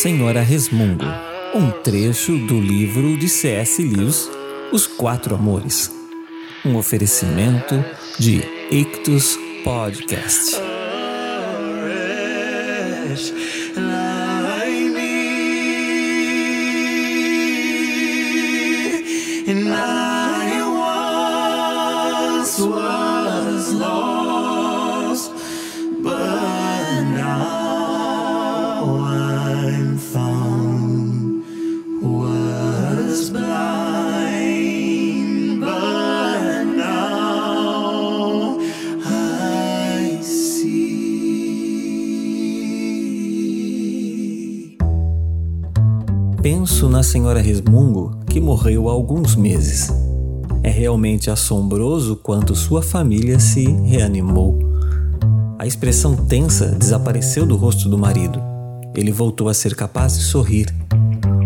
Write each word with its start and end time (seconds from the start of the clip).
Senhora 0.00 0.40
Resmungo, 0.40 1.04
um 1.54 1.70
trecho 1.70 2.38
do 2.46 2.58
livro 2.58 3.18
de 3.18 3.28
C.S. 3.28 3.82
Lewis, 3.82 4.30
Os 4.72 4.86
Quatro 4.86 5.34
Amores. 5.34 5.94
Um 6.64 6.76
oferecimento 6.76 7.84
de 8.18 8.42
Ictus 8.70 9.38
Podcast. 9.62 10.56
was 22.58 23.74
lost, 23.74 24.29
Penso 46.42 46.88
na 46.88 47.02
senhora 47.02 47.38
Resmungo, 47.38 48.18
que 48.26 48.40
morreu 48.40 48.88
há 48.88 48.92
alguns 48.92 49.36
meses. 49.36 49.92
É 50.62 50.70
realmente 50.70 51.30
assombroso 51.30 52.16
quanto 52.16 52.54
sua 52.54 52.80
família 52.80 53.38
se 53.38 53.66
reanimou. 53.84 54.58
A 55.58 55.66
expressão 55.66 56.16
tensa 56.16 56.68
desapareceu 56.68 57.44
do 57.44 57.56
rosto 57.56 57.90
do 57.90 57.98
marido. 57.98 58.40
Ele 58.96 59.12
voltou 59.12 59.50
a 59.50 59.54
ser 59.54 59.74
capaz 59.76 60.16
de 60.16 60.24
sorrir. 60.24 60.74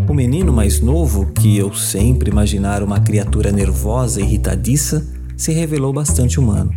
O 0.09 0.15
menino 0.15 0.53
mais 0.53 0.79
novo, 0.81 1.27
que 1.33 1.59
eu 1.59 1.75
sempre 1.75 2.31
imaginara 2.31 2.85
uma 2.85 3.01
criatura 3.01 3.51
nervosa 3.51 4.21
e 4.21 4.25
irritadiça, 4.25 5.05
se 5.37 5.53
revelou 5.53 5.93
bastante 5.93 6.39
humano. 6.39 6.71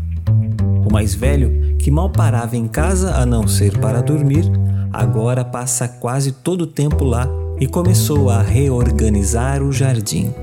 O 0.84 0.92
mais 0.92 1.14
velho, 1.14 1.78
que 1.78 1.92
mal 1.92 2.10
parava 2.10 2.58
em 2.58 2.68
casa 2.68 3.14
a 3.14 3.28
não 3.28 3.48
ser 3.48 3.78
para 3.78 4.02
dormir, 4.02 4.44
agora 4.92 5.46
passa 5.46 5.88
quase 5.88 6.32
todo 6.32 6.62
o 6.62 6.68
tempo 6.68 7.04
lá 7.04 7.30
e 7.60 7.68
começou 7.68 8.30
a 8.30 8.42
reorganizar 8.42 9.64
o 9.64 9.72
jardim. 9.72 10.34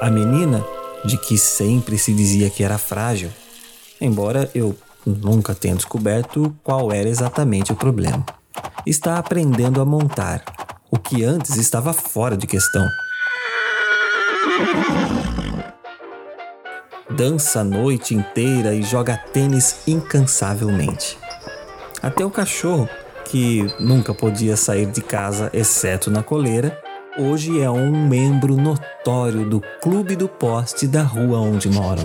A 0.00 0.10
menina, 0.10 0.64
de 1.08 1.16
que 1.16 1.38
sempre 1.38 1.96
se 1.96 2.12
dizia 2.12 2.50
que 2.50 2.62
era 2.62 2.76
frágil, 2.76 3.30
embora 3.98 4.50
eu 4.54 4.76
nunca 5.06 5.54
tenha 5.54 5.74
descoberto 5.74 6.54
qual 6.62 6.92
era 6.92 7.08
exatamente 7.08 7.72
o 7.72 7.76
problema, 7.76 8.24
está 8.86 9.18
aprendendo 9.18 9.80
a 9.80 9.86
montar, 9.86 10.44
o 10.90 10.98
que 10.98 11.24
antes 11.24 11.56
estava 11.56 11.94
fora 11.94 12.36
de 12.36 12.46
questão. 12.46 12.86
Dança 17.10 17.60
a 17.60 17.64
noite 17.64 18.14
inteira 18.14 18.74
e 18.74 18.82
joga 18.82 19.16
tênis 19.16 19.78
incansavelmente. 19.86 21.18
Até 22.02 22.22
o 22.22 22.30
cachorro, 22.30 22.86
que 23.24 23.66
nunca 23.80 24.12
podia 24.12 24.58
sair 24.58 24.86
de 24.86 25.00
casa 25.00 25.50
exceto 25.54 26.10
na 26.10 26.22
coleira, 26.22 26.78
hoje 27.18 27.60
é 27.60 27.68
um 27.68 28.06
membro 28.06 28.56
notório 28.56 29.48
do 29.48 29.60
Clube 29.82 30.14
do 30.14 30.28
Poste 30.28 30.86
da 30.86 31.02
rua 31.02 31.40
onde 31.40 31.68
moram. 31.68 32.04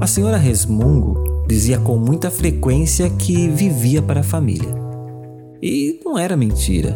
A 0.00 0.06
senhora 0.06 0.36
Resmungo 0.36 1.46
dizia 1.46 1.78
com 1.78 1.96
muita 1.96 2.30
frequência 2.30 3.08
que 3.08 3.48
vivia 3.48 4.02
para 4.02 4.20
a 4.20 4.24
família. 4.24 4.74
E 5.62 6.00
não 6.04 6.18
era 6.18 6.36
mentira. 6.36 6.92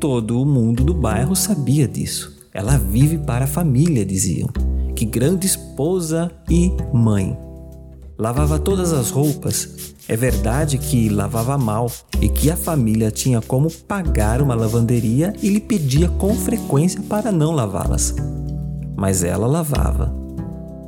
Todo 0.00 0.42
o 0.42 0.44
mundo 0.44 0.82
do 0.82 0.92
bairro 0.92 1.36
sabia 1.36 1.86
disso. 1.86 2.36
Ela 2.52 2.76
vive 2.76 3.18
para 3.18 3.44
a 3.44 3.48
família, 3.48 4.04
diziam. 4.04 4.48
Que 4.94 5.04
grande 5.04 5.46
esposa 5.46 6.30
e 6.50 6.70
mãe. 6.92 7.53
Lavava 8.16 8.58
todas 8.58 8.92
as 8.92 9.10
roupas. 9.10 9.94
É 10.08 10.16
verdade 10.16 10.78
que 10.78 11.08
lavava 11.08 11.58
mal 11.58 11.90
e 12.20 12.28
que 12.28 12.50
a 12.50 12.56
família 12.56 13.10
tinha 13.10 13.40
como 13.40 13.70
pagar 13.70 14.40
uma 14.40 14.54
lavanderia 14.54 15.32
e 15.42 15.48
lhe 15.48 15.60
pedia 15.60 16.08
com 16.08 16.34
frequência 16.34 17.02
para 17.08 17.32
não 17.32 17.52
lavá-las. 17.52 18.14
Mas 18.96 19.24
ela 19.24 19.46
lavava. 19.46 20.14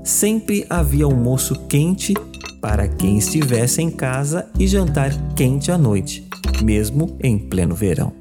Sempre 0.05 0.65
havia 0.71 1.05
almoço 1.05 1.55
quente 1.69 2.15
para 2.61 2.87
quem 2.87 3.19
estivesse 3.19 3.83
em 3.83 3.91
casa 3.91 4.47
e 4.59 4.67
jantar 4.67 5.11
quente 5.35 5.73
à 5.73 5.79
noite, 5.79 6.29
mesmo 6.63 7.17
em 7.21 7.39
pleno 7.39 7.75
verão. 7.75 8.13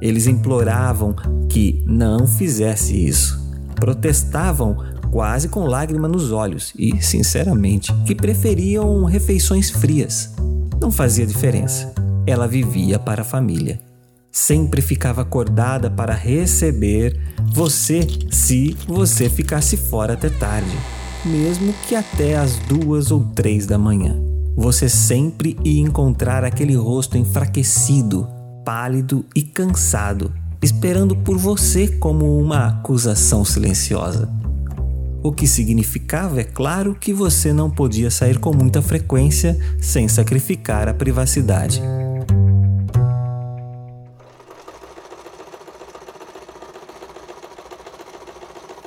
Eles 0.00 0.26
imploravam 0.26 1.14
que 1.48 1.82
não 1.86 2.26
fizesse 2.26 3.06
isso. 3.06 3.40
Protestavam 3.76 4.76
quase 5.10 5.48
com 5.48 5.66
lágrima 5.66 6.08
nos 6.08 6.32
olhos 6.32 6.72
e, 6.78 7.02
sinceramente, 7.02 7.92
que 8.04 8.14
preferiam 8.14 9.04
refeições 9.04 9.70
frias. 9.70 10.34
Não 10.80 10.90
fazia 10.90 11.26
diferença. 11.26 11.92
Ela 12.26 12.46
vivia 12.46 12.98
para 12.98 13.22
a 13.22 13.24
família. 13.24 13.80
Sempre 14.30 14.82
ficava 14.82 15.22
acordada 15.22 15.90
para 15.90 16.12
receber 16.14 17.18
você 17.54 18.06
se 18.30 18.76
você 18.86 19.30
ficasse 19.30 19.76
fora 19.76 20.12
até 20.12 20.28
tarde, 20.28 20.76
mesmo 21.24 21.72
que 21.88 21.94
até 21.94 22.36
as 22.36 22.56
duas 22.58 23.10
ou 23.10 23.24
três 23.34 23.66
da 23.66 23.78
manhã. 23.78 24.20
Você 24.54 24.88
sempre 24.88 25.56
ia 25.64 25.82
encontrar 25.82 26.44
aquele 26.44 26.74
rosto 26.74 27.16
enfraquecido, 27.16 28.28
pálido 28.64 29.24
e 29.34 29.42
cansado, 29.42 30.32
esperando 30.62 31.16
por 31.16 31.38
você 31.38 31.88
como 31.88 32.38
uma 32.38 32.66
acusação 32.66 33.44
silenciosa. 33.44 34.28
O 35.26 35.32
que 35.32 35.44
significava, 35.48 36.40
é 36.40 36.44
claro, 36.44 36.94
que 36.94 37.12
você 37.12 37.52
não 37.52 37.68
podia 37.68 38.12
sair 38.12 38.38
com 38.38 38.54
muita 38.54 38.80
frequência 38.80 39.58
sem 39.82 40.06
sacrificar 40.06 40.88
a 40.88 40.94
privacidade. 40.94 41.82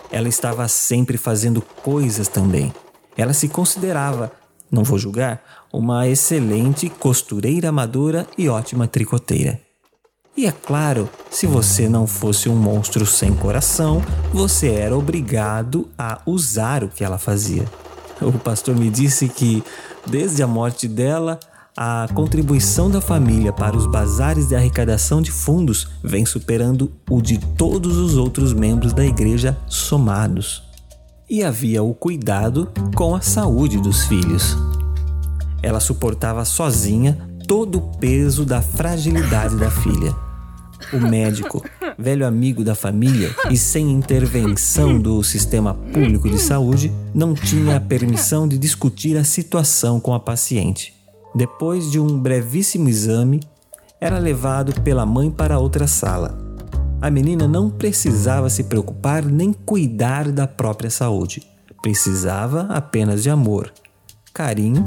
Ela 0.10 0.30
estava 0.30 0.66
sempre 0.70 1.18
fazendo 1.18 1.62
coisas 1.62 2.30
também. 2.30 2.74
Ela 3.18 3.34
se 3.34 3.50
considerava, 3.50 4.32
não 4.72 4.86
vou 4.86 4.98
julgar, 4.98 5.44
uma 5.74 6.08
excelente 6.08 6.88
costureira 6.88 7.68
amadora 7.68 8.26
e 8.38 8.48
ótima 8.48 8.88
tricoteira. 8.88 9.69
E 10.40 10.46
é 10.46 10.54
claro, 10.54 11.10
se 11.30 11.46
você 11.46 11.90
não 11.90 12.08
fosse 12.08 12.48
um 12.48 12.56
monstro 12.56 13.06
sem 13.06 13.36
coração, 13.36 14.02
você 14.32 14.70
era 14.70 14.98
obrigado 14.98 15.90
a 15.98 16.22
usar 16.26 16.82
o 16.82 16.88
que 16.88 17.04
ela 17.04 17.18
fazia. 17.18 17.66
O 18.22 18.32
pastor 18.32 18.74
me 18.74 18.90
disse 18.90 19.28
que, 19.28 19.62
desde 20.08 20.42
a 20.42 20.48
morte 20.48 20.88
dela, 20.88 21.38
a 21.76 22.08
contribuição 22.14 22.90
da 22.90 23.02
família 23.02 23.52
para 23.52 23.76
os 23.76 23.86
bazares 23.86 24.48
de 24.48 24.56
arrecadação 24.56 25.22
de 25.22 25.30
fundos 25.30 25.90
vem 26.02 26.26
superando 26.26 26.90
o 27.10 27.22
de 27.22 27.38
todos 27.38 27.98
os 27.98 28.16
outros 28.16 28.54
membros 28.54 28.94
da 28.94 29.06
igreja 29.06 29.58
somados. 29.68 30.64
E 31.30 31.44
havia 31.44 31.84
o 31.84 31.94
cuidado 31.94 32.72
com 32.96 33.14
a 33.14 33.20
saúde 33.20 33.78
dos 33.78 34.06
filhos. 34.06 34.56
Ela 35.62 35.82
suportava 35.82 36.46
sozinha 36.46 37.28
todo 37.46 37.80
o 37.80 37.98
peso 37.98 38.46
da 38.46 38.62
fragilidade 38.62 39.58
da 39.58 39.70
filha. 39.70 40.29
O 40.92 41.00
médico, 41.00 41.64
velho 41.98 42.26
amigo 42.26 42.64
da 42.64 42.74
família 42.74 43.36
e 43.52 43.58
sem 43.58 43.92
intervenção 43.92 45.00
do 45.00 45.24
sistema 45.24 45.74
público 45.74 46.28
de 46.28 46.40
saúde, 46.40 46.92
não 47.14 47.34
tinha 47.34 47.78
a 47.78 47.80
permissão 47.80 48.48
de 48.48 48.58
discutir 48.58 49.16
a 49.16 49.24
situação 49.24 50.00
com 50.00 50.14
a 50.14 50.20
paciente. 50.20 50.94
Depois 51.36 51.92
de 51.92 52.00
um 52.00 52.20
brevíssimo 52.20 52.90
exame, 52.90 53.40
era 54.02 54.18
levado 54.18 54.82
pela 54.82 55.06
mãe 55.06 55.30
para 55.30 55.60
outra 55.60 55.86
sala. 55.86 56.38
A 57.00 57.12
menina 57.12 57.48
não 57.48 57.70
precisava 57.70 58.50
se 58.50 58.64
preocupar 58.64 59.24
nem 59.24 59.54
cuidar 59.54 60.32
da 60.32 60.48
própria 60.48 60.90
saúde. 60.90 61.44
Precisava 61.82 62.62
apenas 62.70 63.22
de 63.22 63.30
amor, 63.30 63.72
carinho, 64.34 64.84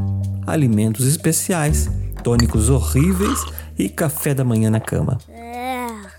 alimentos 0.46 1.06
especiais 1.06 1.88
tônicos 2.22 2.70
horríveis 2.70 3.44
e 3.78 3.88
café 3.88 4.34
da 4.34 4.44
manhã 4.44 4.70
na 4.70 4.80
cama. 4.80 5.18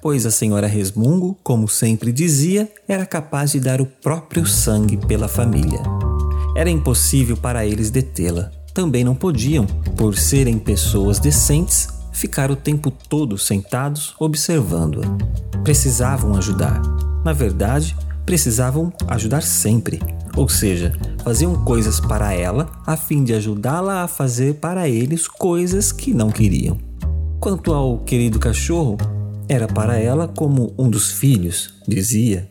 Pois 0.04 0.26
a 0.26 0.32
senhora 0.32 0.68
Resmungo, 0.68 1.38
como 1.42 1.66
sempre 1.66 2.12
dizia, 2.12 2.70
era 2.90 3.06
capaz 3.06 3.54
de 3.54 3.60
dar 3.62 3.80
o 3.80 3.86
próprio 3.86 4.46
sangue 4.46 4.98
pela 4.98 5.30
família. 5.30 5.82
Era 6.58 6.70
impossível 6.70 7.38
para 7.38 7.66
eles 7.66 7.90
detê-la. 7.90 8.52
Também 8.74 9.06
não 9.06 9.16
podiam, 9.16 9.66
por 9.96 10.18
serem 10.18 10.60
pessoas 10.60 11.20
decentes, 11.20 11.88
ficar 12.12 12.52
o 12.52 12.56
tempo 12.58 12.92
todo 12.92 13.38
sentados 13.38 14.14
observando-a. 14.20 15.08
Precisavam 15.64 16.36
ajudar. 16.36 16.82
Na 17.24 17.32
verdade, 17.32 17.96
precisavam 18.26 18.92
ajudar 19.08 19.42
sempre. 19.42 20.02
Ou 20.36 20.50
seja, 20.50 20.92
faziam 21.24 21.64
coisas 21.64 22.02
para 22.02 22.34
ela 22.34 22.70
a 22.86 22.98
fim 22.98 23.24
de 23.24 23.34
ajudá-la 23.34 24.04
a 24.04 24.10
fazer 24.10 24.56
para 24.56 24.90
eles 24.90 25.30
coisas 25.30 25.94
que 25.94 26.14
não 26.14 26.30
queriam. 26.30 26.78
Quanto 27.40 27.74
ao 27.74 28.00
querido 28.00 28.38
cachorro, 28.38 28.98
era 29.48 29.68
para 29.68 29.98
ela 29.98 30.28
como 30.28 30.74
um 30.78 30.90
dos 30.90 31.12
filhos, 31.12 31.74
dizia. 31.88 32.50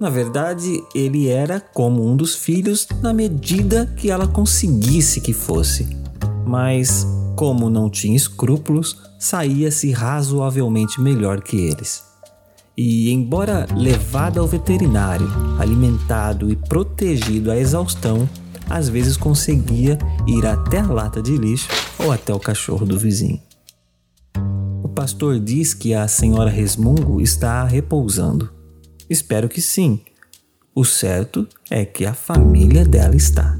Na 0.00 0.08
verdade, 0.08 0.80
ele 0.94 1.28
era 1.28 1.60
como 1.60 2.06
um 2.06 2.16
dos 2.16 2.36
filhos 2.36 2.86
na 3.02 3.12
medida 3.12 3.92
que 3.96 4.10
ela 4.10 4.28
conseguisse 4.28 5.20
que 5.20 5.32
fosse. 5.32 5.88
Mas, 6.46 7.04
como 7.34 7.68
não 7.68 7.90
tinha 7.90 8.16
escrúpulos, 8.16 8.96
saía-se 9.18 9.90
razoavelmente 9.90 11.00
melhor 11.00 11.42
que 11.42 11.56
eles. 11.56 12.02
E, 12.76 13.10
embora 13.10 13.66
levado 13.74 14.38
ao 14.38 14.46
veterinário, 14.46 15.28
alimentado 15.58 16.48
e 16.48 16.54
protegido 16.54 17.50
à 17.50 17.56
exaustão, 17.56 18.28
às 18.70 18.88
vezes 18.88 19.16
conseguia 19.16 19.98
ir 20.28 20.46
até 20.46 20.78
a 20.78 20.86
lata 20.86 21.20
de 21.20 21.36
lixo 21.36 21.68
ou 21.98 22.12
até 22.12 22.32
o 22.32 22.38
cachorro 22.38 22.86
do 22.86 22.96
vizinho. 22.96 23.47
O 24.98 25.00
pastor 25.00 25.38
diz 25.38 25.74
que 25.74 25.94
a 25.94 26.08
senhora 26.08 26.50
Resmungo 26.50 27.20
está 27.20 27.62
repousando. 27.62 28.52
Espero 29.08 29.48
que 29.48 29.62
sim. 29.62 30.00
O 30.74 30.84
certo 30.84 31.46
é 31.70 31.84
que 31.84 32.04
a 32.04 32.12
família 32.12 32.84
dela 32.84 33.14
está. 33.14 33.56